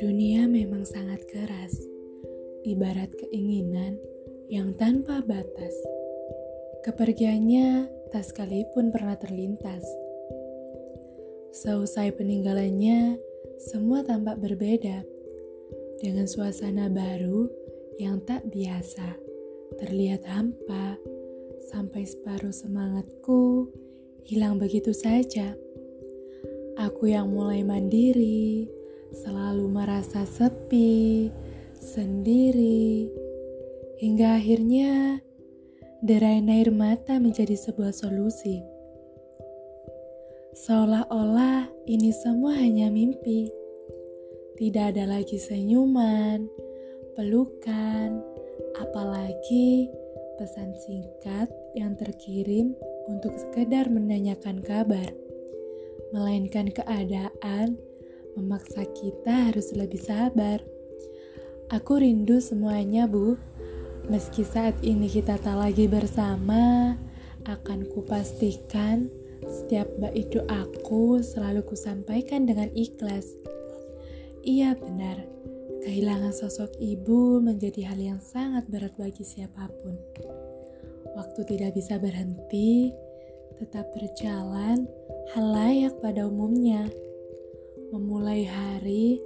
Dunia 0.00 0.48
memang 0.48 0.88
sangat 0.88 1.20
keras, 1.28 1.76
ibarat 2.64 3.12
keinginan 3.12 4.00
yang 4.48 4.72
tanpa 4.80 5.20
batas. 5.20 5.76
Kepergiannya 6.88 7.92
tak 8.08 8.24
sekalipun 8.24 8.88
pernah 8.88 9.20
terlintas. 9.20 9.84
Seusai 11.52 12.16
peninggalannya, 12.16 13.20
semua 13.60 14.00
tampak 14.00 14.40
berbeda 14.40 15.04
dengan 16.00 16.24
suasana 16.24 16.88
baru 16.88 17.52
yang 18.00 18.24
tak 18.24 18.48
biasa. 18.48 19.12
Terlihat 19.76 20.24
hampa, 20.24 20.96
sampai 21.68 22.08
separuh 22.08 22.56
semangatku 22.56 23.68
hilang 24.24 24.60
begitu 24.60 24.90
saja. 24.92 25.56
Aku 26.80 27.12
yang 27.12 27.32
mulai 27.32 27.60
mandiri, 27.60 28.68
selalu 29.12 29.68
merasa 29.68 30.24
sepi, 30.24 31.28
sendiri, 31.76 33.10
hingga 34.00 34.40
akhirnya 34.40 35.20
derai 36.00 36.40
air 36.40 36.72
mata 36.72 37.20
menjadi 37.20 37.52
sebuah 37.52 37.92
solusi. 37.92 38.64
Seolah-olah 40.56 41.68
ini 41.86 42.10
semua 42.10 42.56
hanya 42.56 42.88
mimpi. 42.88 43.52
Tidak 44.56 44.92
ada 44.96 45.08
lagi 45.08 45.40
senyuman, 45.40 46.48
pelukan, 47.16 48.20
apalagi 48.80 49.88
pesan 50.40 50.72
singkat 50.80 51.48
yang 51.76 51.92
terkirim 51.96 52.72
untuk 53.10 53.34
sekedar 53.34 53.90
menanyakan 53.90 54.62
kabar, 54.62 55.10
melainkan 56.14 56.70
keadaan 56.70 57.74
memaksa 58.38 58.86
kita 58.94 59.50
harus 59.50 59.74
lebih 59.74 59.98
sabar. 59.98 60.62
Aku 61.74 61.98
rindu 61.98 62.38
semuanya, 62.38 63.10
Bu. 63.10 63.34
Meski 64.06 64.42
saat 64.42 64.78
ini 64.82 65.06
kita 65.06 65.38
tak 65.38 65.58
lagi 65.58 65.86
bersama, 65.86 66.94
akan 67.46 67.86
kupastikan 67.90 69.10
setiap 69.46 69.88
bait 69.96 70.28
aku 70.50 71.24
selalu 71.24 71.64
kusampaikan 71.64 72.44
dengan 72.44 72.68
ikhlas. 72.74 73.26
Iya 74.44 74.76
benar, 74.76 75.20
kehilangan 75.84 76.32
sosok 76.32 76.76
ibu 76.80 77.40
menjadi 77.40 77.92
hal 77.92 78.00
yang 78.00 78.20
sangat 78.20 78.68
berat 78.68 78.92
bagi 78.96 79.24
siapa 79.24 79.68
pun. 79.80 79.94
Waktu 81.16 81.40
tidak 81.48 81.76
bisa 81.76 81.96
berhenti, 81.96 82.94
tetap 83.60 83.92
berjalan 83.92 84.88
hal 85.36 85.46
layak 85.52 85.94
pada 86.00 86.24
umumnya 86.24 86.88
memulai 87.92 88.46
hari 88.46 89.20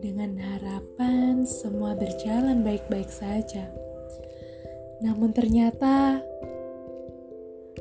dengan 0.00 0.38
harapan 0.38 1.42
semua 1.42 1.92
berjalan 1.98 2.62
baik-baik 2.62 3.10
saja. 3.10 3.68
Namun 5.04 5.36
ternyata 5.36 6.24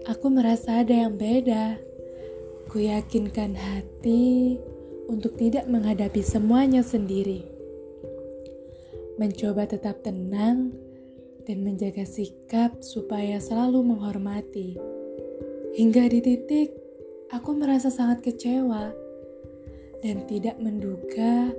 aku 0.03 0.27
merasa 0.27 0.83
ada 0.83 0.92
yang 0.92 1.16
beda. 1.16 1.80
Ku 2.67 2.81
yakinkan 2.81 3.55
hati 3.55 4.58
untuk 5.08 5.38
tidak 5.38 5.70
menghadapi 5.70 6.20
semuanya 6.25 6.81
sendiri. 6.81 7.45
Mencoba 9.16 9.64
tetap 9.70 10.03
tenang 10.03 10.75
dan 11.46 11.62
menjaga 11.62 12.04
sikap 12.04 12.82
supaya 12.82 13.38
selalu 13.38 13.96
menghormati. 13.96 14.76
Hingga 15.78 16.10
di 16.10 16.20
titik 16.26 16.70
aku 17.30 17.54
merasa 17.54 17.94
sangat 17.94 18.26
kecewa 18.26 18.92
dan 20.02 20.26
tidak 20.30 20.58
menduga 20.62 21.54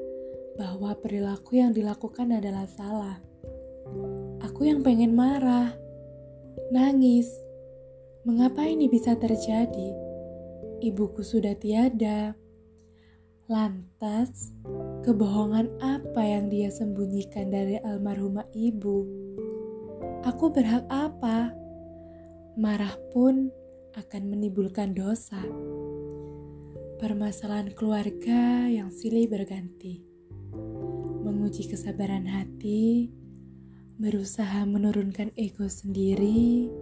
bahwa 0.57 0.95
perilaku 0.99 1.59
yang 1.61 1.71
dilakukan 1.71 2.31
adalah 2.35 2.67
salah. 2.67 3.19
Aku 4.43 4.67
yang 4.67 4.83
pengen 4.83 5.15
marah, 5.15 5.75
nangis. 6.73 7.31
Mengapa 8.27 8.67
ini 8.67 8.91
bisa 8.91 9.15
terjadi? 9.15 9.95
Ibuku 10.83 11.23
sudah 11.23 11.55
tiada. 11.55 12.35
Lantas, 13.47 14.51
kebohongan 15.07 15.71
apa 15.79 16.23
yang 16.27 16.51
dia 16.51 16.67
sembunyikan 16.73 17.55
dari 17.55 17.79
almarhumah 17.79 18.51
ibu? 18.51 19.26
Aku 20.27 20.51
berhak 20.51 20.83
apa? 20.91 21.55
Marah 22.59 22.99
pun 23.15 23.47
akan 23.95 24.23
menimbulkan 24.27 24.91
dosa 24.91 25.39
permasalahan 26.99 27.71
keluarga 27.71 28.67
yang 28.67 28.91
silih 28.91 29.31
berganti. 29.31 30.03
Menguji 31.23 31.71
kesabaran 31.71 32.27
hati, 32.27 33.15
berusaha 34.03 34.67
menurunkan 34.67 35.31
ego 35.39 35.71
sendiri, 35.71 36.75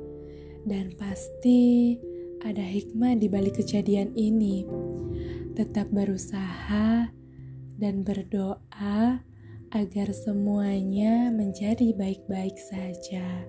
dan 0.65 0.97
pasti 0.97 2.00
ada 2.41 2.65
hikmah 2.65 3.21
di 3.21 3.28
balik 3.28 3.61
kejadian 3.61 4.16
ini. 4.16 4.65
Tetap 5.53 5.93
berusaha 5.93 7.12
dan 7.76 8.09
berdoa 8.09 9.21
agar 9.74 10.14
semuanya 10.14 11.34
menjadi 11.34 11.90
baik-baik 11.98 12.54
saja. 12.62 13.42